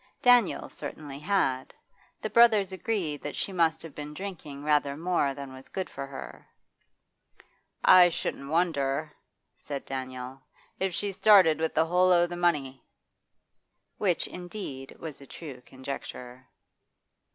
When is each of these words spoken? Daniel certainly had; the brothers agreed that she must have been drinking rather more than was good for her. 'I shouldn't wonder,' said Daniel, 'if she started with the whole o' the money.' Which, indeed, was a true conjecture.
Daniel 0.23 0.67
certainly 0.67 1.19
had; 1.19 1.75
the 2.23 2.29
brothers 2.31 2.71
agreed 2.71 3.21
that 3.21 3.35
she 3.35 3.53
must 3.53 3.83
have 3.83 3.93
been 3.93 4.15
drinking 4.15 4.63
rather 4.63 4.97
more 4.97 5.35
than 5.35 5.53
was 5.53 5.69
good 5.69 5.91
for 5.91 6.07
her. 6.07 6.47
'I 7.85 8.09
shouldn't 8.09 8.49
wonder,' 8.49 9.13
said 9.55 9.85
Daniel, 9.85 10.41
'if 10.79 10.91
she 10.91 11.11
started 11.11 11.59
with 11.59 11.75
the 11.75 11.85
whole 11.85 12.11
o' 12.11 12.25
the 12.25 12.35
money.' 12.35 12.83
Which, 13.99 14.25
indeed, 14.27 14.95
was 14.97 15.21
a 15.21 15.27
true 15.27 15.61
conjecture. 15.67 16.47